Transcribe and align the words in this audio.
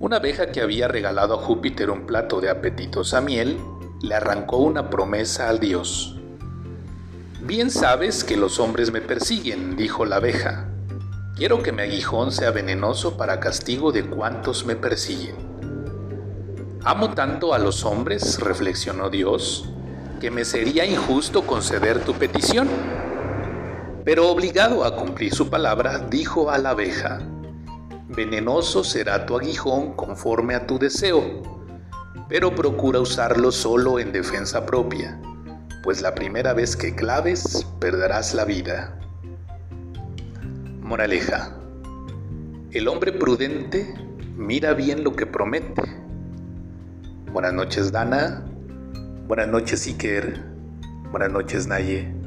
Una 0.00 0.18
abeja 0.18 0.52
que 0.52 0.60
había 0.60 0.86
regalado 0.86 1.34
a 1.34 1.38
Júpiter 1.38 1.90
un 1.90 2.06
plato 2.06 2.40
de 2.40 2.48
apetitosa 2.48 3.20
miel 3.20 3.58
le 4.00 4.14
arrancó 4.14 4.58
una 4.58 4.90
promesa 4.90 5.48
al 5.48 5.58
dios. 5.58 6.16
Bien 7.40 7.68
sabes 7.68 8.22
que 8.22 8.36
los 8.36 8.60
hombres 8.60 8.92
me 8.92 9.00
persiguen, 9.00 9.74
dijo 9.76 10.04
la 10.04 10.16
abeja. 10.16 10.68
Quiero 11.34 11.64
que 11.64 11.72
mi 11.72 11.82
aguijón 11.82 12.30
sea 12.30 12.52
venenoso 12.52 13.16
para 13.16 13.40
castigo 13.40 13.90
de 13.90 14.06
cuantos 14.06 14.64
me 14.64 14.76
persiguen. 14.76 15.34
Amo 16.84 17.10
tanto 17.14 17.52
a 17.52 17.58
los 17.58 17.84
hombres, 17.84 18.38
reflexionó 18.38 19.10
Dios, 19.10 19.68
que 20.20 20.30
me 20.30 20.44
sería 20.44 20.86
injusto 20.86 21.44
conceder 21.44 22.04
tu 22.04 22.14
petición. 22.14 22.68
Pero 24.04 24.28
obligado 24.28 24.84
a 24.84 24.94
cumplir 24.94 25.34
su 25.34 25.50
palabra, 25.50 25.98
dijo 26.08 26.52
a 26.52 26.58
la 26.58 26.70
abeja, 26.70 27.20
Venenoso 28.08 28.84
será 28.84 29.26
tu 29.26 29.36
aguijón 29.36 29.92
conforme 29.92 30.54
a 30.54 30.66
tu 30.66 30.78
deseo, 30.78 31.42
pero 32.26 32.54
procura 32.54 33.00
usarlo 33.00 33.52
solo 33.52 33.98
en 33.98 34.12
defensa 34.12 34.64
propia, 34.64 35.20
pues 35.82 36.00
la 36.00 36.14
primera 36.14 36.54
vez 36.54 36.74
que 36.74 36.94
claves 36.94 37.66
perderás 37.78 38.32
la 38.32 38.46
vida. 38.46 38.98
Moraleja. 40.80 41.54
El 42.70 42.88
hombre 42.88 43.12
prudente 43.12 43.94
mira 44.36 44.72
bien 44.72 45.04
lo 45.04 45.12
que 45.12 45.26
promete. 45.26 45.82
Buenas 47.30 47.52
noches 47.52 47.92
Dana, 47.92 48.42
buenas 49.26 49.48
noches 49.48 49.86
Iker, 49.86 50.42
buenas 51.10 51.30
noches 51.30 51.66
Naye. 51.66 52.17